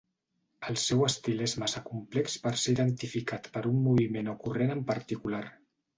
El 0.71 0.77
seu 0.83 1.03
estil 1.07 1.43
és 1.47 1.53
massa 1.63 1.83
complex 1.89 2.37
per 2.45 2.53
ser 2.63 2.75
identificat 2.77 3.51
per 3.59 3.63
un 3.73 3.79
moviment 3.89 4.33
o 4.35 4.39
corrent 4.47 4.75
en 4.79 4.83
particular. 4.93 5.45